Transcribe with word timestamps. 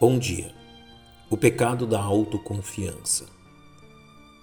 Bom 0.00 0.16
dia. 0.16 0.54
O 1.28 1.36
pecado 1.36 1.84
da 1.84 2.00
autoconfiança. 2.00 3.26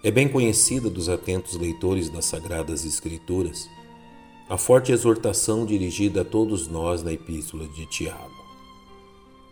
É 0.04 0.12
bem 0.12 0.28
conhecida 0.28 0.90
dos 0.90 1.08
atentos 1.08 1.56
leitores 1.56 2.10
das 2.10 2.26
Sagradas 2.26 2.84
Escrituras 2.84 3.66
a 4.50 4.58
forte 4.58 4.92
exortação 4.92 5.66
dirigida 5.66 6.24
a 6.24 6.26
todos 6.26 6.68
nós 6.68 7.04
na 7.04 7.14
Epístola 7.14 7.66
de 7.70 7.86
Tiago. 7.86 8.36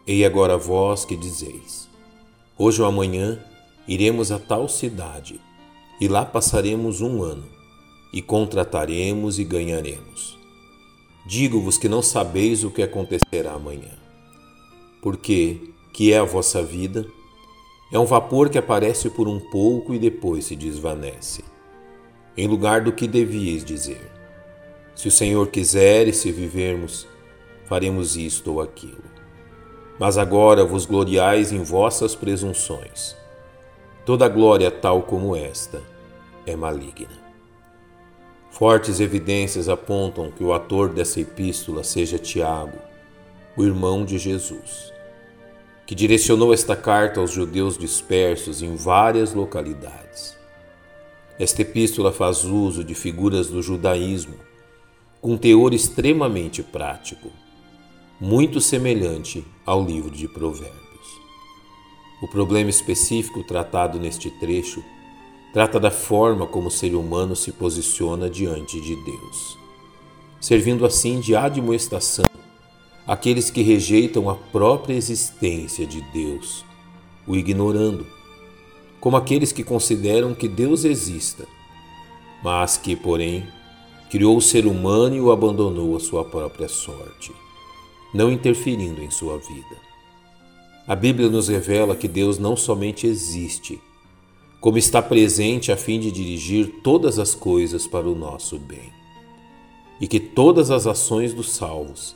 Ei 0.06 0.26
agora 0.26 0.58
vós 0.58 1.06
que 1.06 1.16
dizeis: 1.16 1.88
Hoje 2.58 2.82
ou 2.82 2.88
amanhã 2.90 3.42
iremos 3.88 4.30
a 4.30 4.38
tal 4.38 4.68
cidade, 4.68 5.40
e 6.02 6.10
lá 6.10 6.26
passaremos 6.26 7.00
um 7.00 7.24
ano, 7.24 7.48
e 8.12 8.22
contrataremos 8.22 9.40
e 9.40 9.46
ganharemos. 9.46 10.38
Digo-vos 11.26 11.78
que 11.78 11.88
não 11.88 12.02
sabeis 12.02 12.66
o 12.66 12.72
que 12.72 12.84
acontecerá 12.84 13.54
amanhã. 13.54 13.98
Porque 15.02 15.72
que 15.94 16.12
é 16.12 16.18
a 16.18 16.24
vossa 16.24 16.64
vida, 16.64 17.06
é 17.92 18.00
um 18.00 18.06
vapor 18.06 18.50
que 18.50 18.58
aparece 18.58 19.12
por 19.12 19.28
um 19.28 19.40
pouco 19.40 19.94
e 19.94 20.00
depois 20.00 20.46
se 20.46 20.56
desvanece, 20.56 21.44
em 22.36 22.48
lugar 22.48 22.82
do 22.82 22.92
que 22.92 23.08
devíeis 23.08 23.64
dizer. 23.64 24.12
Se 24.96 25.08
o 25.08 25.12
Senhor 25.12 25.48
quiser 25.50 26.08
e 26.08 26.14
se 26.14 26.32
vivermos, 26.32 27.08
faremos 27.66 28.18
isto 28.18 28.54
ou 28.54 28.62
aquilo. 28.62 29.04
Mas 30.00 30.18
agora 30.18 30.66
vos 30.66 30.88
gloriais 30.88 31.52
em 31.52 31.62
vossas 31.62 32.16
presunções. 32.16 33.16
Toda 34.04 34.28
glória 34.28 34.72
tal 34.72 35.04
como 35.04 35.36
esta 35.36 35.80
é 36.48 36.56
maligna. 36.56 37.22
Fortes 38.50 39.00
evidências 39.00 39.70
apontam 39.70 40.32
que 40.32 40.44
o 40.44 40.54
ator 40.54 40.90
dessa 40.90 41.20
epístola 41.20 41.84
seja 41.84 42.18
Tiago, 42.18 42.78
o 43.56 43.64
irmão 43.64 44.04
de 44.04 44.18
Jesus 44.18 44.93
que 45.86 45.94
direcionou 45.94 46.54
esta 46.54 46.76
carta 46.76 47.20
aos 47.20 47.32
judeus 47.32 47.78
dispersos 47.78 48.62
em 48.62 48.76
várias 48.76 49.34
localidades. 49.34 50.38
Esta 51.38 51.62
epístola 51.62 52.12
faz 52.12 52.46
uso 52.46 52.84
de 52.84 52.96
figuras 52.96 53.48
do 53.48 53.62
judaísmo, 53.62 54.36
com 55.20 55.36
teor 55.36 55.74
extremamente 55.74 56.64
prático, 56.64 57.32
muito 58.20 58.62
semelhante 58.62 59.46
ao 59.66 59.84
livro 59.84 60.12
de 60.12 60.28
Provérbios. 60.28 60.84
O 62.22 62.28
problema 62.28 62.70
específico 62.70 63.44
tratado 63.44 64.00
neste 64.00 64.30
trecho 64.40 64.84
trata 65.52 65.80
da 65.80 65.92
forma 65.92 66.48
como 66.48 66.68
o 66.68 66.72
ser 66.72 66.96
humano 66.96 67.36
se 67.36 67.52
posiciona 67.52 68.30
diante 68.30 68.80
de 68.80 68.96
Deus, 68.96 69.58
servindo 70.40 70.86
assim 70.86 71.20
de 71.20 71.36
admoestação 71.36 72.26
aqueles 73.06 73.50
que 73.50 73.62
rejeitam 73.62 74.30
a 74.30 74.36
própria 74.36 74.94
existência 74.94 75.86
de 75.86 76.02
Deus, 76.14 76.66
o 77.28 77.36
ignorando, 77.36 78.06
como 79.00 79.18
aqueles 79.18 79.52
que 79.52 79.64
consideram 79.64 80.34
que 80.34 80.48
Deus 80.48 80.86
exista, 80.86 81.46
mas 82.44 82.78
que, 82.78 82.96
porém, 82.96 83.46
criou 84.10 84.38
o 84.38 84.42
ser 84.42 84.66
humano 84.66 85.16
e 85.16 85.22
o 85.22 85.32
abandonou 85.32 85.96
à 85.96 86.00
sua 86.00 86.24
própria 86.24 86.70
sorte, 86.70 87.34
não 88.14 88.32
interferindo 88.32 89.02
em 89.02 89.12
sua 89.12 89.38
vida. 89.38 89.76
A 90.88 90.96
Bíblia 90.96 91.30
nos 91.30 91.48
revela 91.48 91.96
que 91.96 92.08
Deus 92.08 92.38
não 92.38 92.56
somente 92.56 93.08
existe, 93.08 93.82
como 94.62 94.78
está 94.78 95.02
presente 95.02 95.72
a 95.72 95.78
fim 95.78 96.00
de 96.00 96.12
dirigir 96.12 96.76
todas 96.82 97.20
as 97.20 97.36
coisas 97.36 97.86
para 97.86 98.08
o 98.08 98.16
nosso 98.16 98.58
bem, 98.58 98.94
e 100.00 100.08
que 100.08 100.20
todas 100.20 100.72
as 100.72 100.88
ações 100.88 101.34
dos 101.34 101.52
salvos 101.52 102.16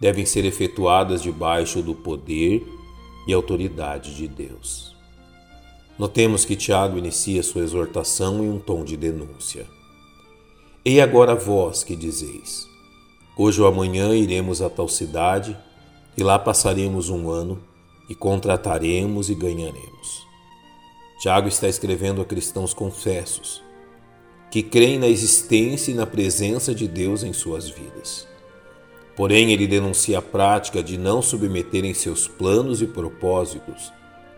devem 0.00 0.26
ser 0.26 0.44
efetuadas 0.44 1.22
debaixo 1.22 1.82
do 1.82 1.94
poder 1.94 2.66
e 3.26 3.32
autoridade 3.32 4.14
de 4.14 4.28
Deus. 4.28 4.94
Notemos 5.98 6.44
que 6.44 6.56
Tiago 6.56 6.98
inicia 6.98 7.42
sua 7.42 7.62
exortação 7.62 8.42
em 8.42 8.50
um 8.50 8.58
tom 8.58 8.84
de 8.84 8.96
denúncia. 8.96 9.66
E 10.84 11.00
agora 11.00 11.34
vós 11.34 11.84
que 11.84 11.94
dizeis: 11.94 12.66
Hoje 13.36 13.60
ou 13.60 13.66
amanhã 13.66 14.14
iremos 14.14 14.60
a 14.60 14.68
tal 14.68 14.88
cidade 14.88 15.56
e 16.16 16.22
lá 16.22 16.38
passaremos 16.38 17.08
um 17.08 17.30
ano 17.30 17.60
e 18.08 18.14
contrataremos 18.14 19.30
e 19.30 19.34
ganharemos. 19.34 20.26
Tiago 21.20 21.48
está 21.48 21.68
escrevendo 21.68 22.20
a 22.20 22.24
cristãos 22.24 22.74
confessos 22.74 23.62
que 24.50 24.62
creem 24.62 25.00
na 25.00 25.08
existência 25.08 25.90
e 25.90 25.94
na 25.94 26.06
presença 26.06 26.72
de 26.72 26.86
Deus 26.86 27.24
em 27.24 27.32
suas 27.32 27.68
vidas. 27.68 28.28
Porém, 29.16 29.52
ele 29.52 29.66
denuncia 29.66 30.18
a 30.18 30.22
prática 30.22 30.82
de 30.82 30.98
não 30.98 31.22
submeterem 31.22 31.94
seus 31.94 32.26
planos 32.26 32.82
e 32.82 32.86
propósitos 32.86 33.92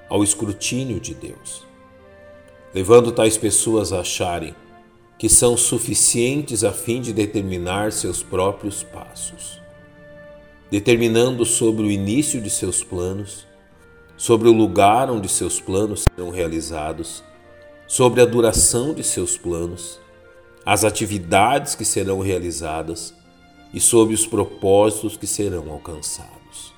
ao 0.08 0.22
escrutínio 0.22 1.00
de 1.00 1.14
Deus, 1.14 1.66
levando 2.74 3.10
tais 3.10 3.36
pessoas 3.36 3.92
a 3.92 4.00
acharem 4.00 4.54
que 5.18 5.28
são 5.28 5.56
suficientes 5.56 6.62
a 6.62 6.72
fim 6.72 7.00
de 7.00 7.12
determinar 7.12 7.90
seus 7.90 8.22
próprios 8.22 8.82
passos, 8.82 9.62
determinando 10.70 11.44
sobre 11.46 11.84
o 11.84 11.90
início 11.90 12.40
de 12.40 12.50
seus 12.50 12.84
planos, 12.84 13.46
sobre 14.14 14.48
o 14.48 14.52
lugar 14.52 15.10
onde 15.10 15.28
seus 15.28 15.58
planos 15.58 16.02
serão 16.02 16.30
realizados, 16.30 17.24
sobre 17.86 18.20
a 18.20 18.26
duração 18.26 18.92
de 18.92 19.02
seus 19.02 19.38
planos, 19.38 19.98
as 20.66 20.84
atividades 20.84 21.74
que 21.74 21.84
serão 21.84 22.20
realizadas 22.20 23.14
e 23.76 23.80
sob 23.80 24.14
os 24.14 24.26
propósitos 24.26 25.18
que 25.18 25.26
serão 25.26 25.70
alcançados. 25.70 26.72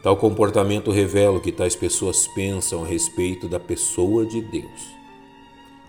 Tal 0.00 0.16
comportamento 0.16 0.92
revela 0.92 1.38
o 1.38 1.40
que 1.40 1.50
tais 1.50 1.74
pessoas 1.74 2.28
pensam 2.28 2.84
a 2.84 2.86
respeito 2.86 3.48
da 3.48 3.58
pessoa 3.58 4.24
de 4.24 4.40
Deus, 4.40 4.80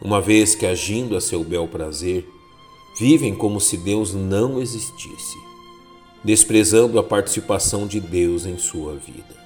uma 0.02 0.20
vez 0.20 0.56
que, 0.56 0.66
agindo 0.66 1.16
a 1.16 1.22
seu 1.22 1.44
bel 1.44 1.68
prazer, 1.68 2.28
vivem 2.98 3.36
como 3.36 3.62
se 3.62 3.78
Deus 3.78 4.16
não 4.16 4.60
existisse, 4.60 5.38
desprezando 6.24 6.98
a 6.98 7.04
participação 7.04 7.86
de 7.86 8.00
Deus 8.00 8.48
em 8.48 8.58
sua 8.58 8.96
vida. 8.96 9.46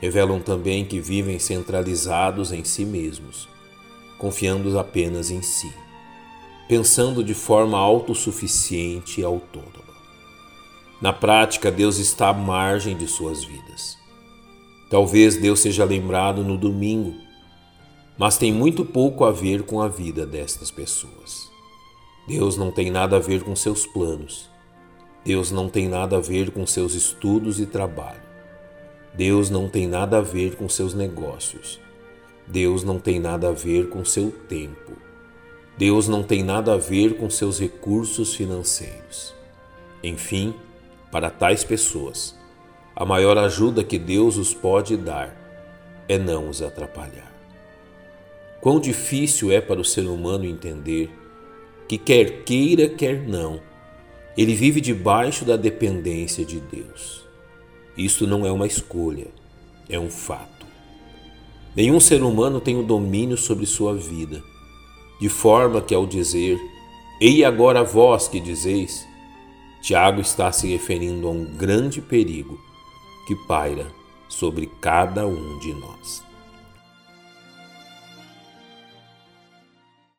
Revelam 0.00 0.40
também 0.40 0.86
que 0.86 1.00
vivem 1.00 1.38
centralizados 1.38 2.50
em 2.50 2.64
si 2.64 2.86
mesmos, 2.86 3.46
confiando 4.18 4.78
apenas 4.78 5.30
em 5.30 5.42
si 5.42 5.70
pensando 6.72 7.22
de 7.22 7.34
forma 7.34 7.76
autossuficiente 7.76 9.20
e 9.20 9.24
autônoma. 9.24 9.81
Na 11.02 11.12
prática, 11.12 11.68
Deus 11.68 11.98
está 11.98 12.28
à 12.28 12.32
margem 12.32 12.96
de 12.96 13.08
suas 13.08 13.42
vidas. 13.42 13.98
Talvez 14.88 15.36
Deus 15.36 15.58
seja 15.58 15.84
lembrado 15.84 16.44
no 16.44 16.56
domingo, 16.56 17.12
mas 18.16 18.38
tem 18.38 18.52
muito 18.52 18.84
pouco 18.84 19.24
a 19.24 19.32
ver 19.32 19.64
com 19.64 19.82
a 19.82 19.88
vida 19.88 20.24
destas 20.24 20.70
pessoas. 20.70 21.50
Deus 22.28 22.56
não 22.56 22.70
tem 22.70 22.88
nada 22.88 23.16
a 23.16 23.18
ver 23.18 23.42
com 23.42 23.56
seus 23.56 23.84
planos. 23.84 24.48
Deus 25.24 25.50
não 25.50 25.68
tem 25.68 25.88
nada 25.88 26.18
a 26.18 26.20
ver 26.20 26.52
com 26.52 26.64
seus 26.64 26.94
estudos 26.94 27.58
e 27.58 27.66
trabalho. 27.66 28.22
Deus 29.12 29.50
não 29.50 29.68
tem 29.68 29.88
nada 29.88 30.18
a 30.18 30.22
ver 30.22 30.54
com 30.54 30.68
seus 30.68 30.94
negócios. 30.94 31.80
Deus 32.46 32.84
não 32.84 33.00
tem 33.00 33.18
nada 33.18 33.48
a 33.48 33.52
ver 33.52 33.88
com 33.88 34.04
seu 34.04 34.30
tempo. 34.30 34.92
Deus 35.76 36.06
não 36.06 36.22
tem 36.22 36.44
nada 36.44 36.74
a 36.74 36.76
ver 36.76 37.16
com 37.16 37.28
seus 37.28 37.58
recursos 37.58 38.36
financeiros. 38.36 39.34
Enfim, 40.00 40.54
para 41.12 41.30
tais 41.30 41.62
pessoas, 41.62 42.36
a 42.96 43.04
maior 43.04 43.38
ajuda 43.38 43.84
que 43.84 43.98
Deus 43.98 44.36
os 44.36 44.52
pode 44.52 44.96
dar 44.96 45.36
é 46.08 46.18
não 46.18 46.48
os 46.48 46.60
atrapalhar. 46.60 47.32
Quão 48.60 48.80
difícil 48.80 49.52
é 49.52 49.60
para 49.60 49.80
o 49.80 49.84
ser 49.84 50.06
humano 50.06 50.44
entender 50.44 51.10
que, 51.86 51.98
quer 51.98 52.42
queira, 52.42 52.88
quer 52.88 53.22
não, 53.22 53.60
ele 54.36 54.54
vive 54.54 54.80
debaixo 54.80 55.44
da 55.44 55.56
dependência 55.56 56.44
de 56.44 56.58
Deus. 56.58 57.22
Isso 57.96 58.26
não 58.26 58.44
é 58.46 58.50
uma 58.50 58.66
escolha, 58.66 59.28
é 59.88 59.98
um 59.98 60.10
fato. 60.10 60.66
Nenhum 61.76 62.00
ser 62.00 62.22
humano 62.22 62.60
tem 62.60 62.76
o 62.76 62.82
domínio 62.82 63.36
sobre 63.36 63.66
sua 63.66 63.94
vida 63.94 64.42
de 65.22 65.28
forma 65.28 65.80
que 65.80 65.94
ao 65.94 66.04
dizer, 66.04 66.58
Ei 67.20 67.44
agora 67.44 67.84
vós 67.84 68.26
que 68.26 68.40
dizeis, 68.40 69.06
Tiago 69.82 70.20
está 70.20 70.52
se 70.52 70.68
referindo 70.68 71.26
a 71.26 71.32
um 71.32 71.44
grande 71.44 72.00
perigo 72.00 72.56
que 73.26 73.34
paira 73.34 73.92
sobre 74.28 74.70
cada 74.80 75.26
um 75.26 75.58
de 75.58 75.74
nós. 75.74 76.24